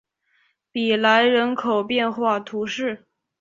[0.71, 3.05] 比莱人口变化图示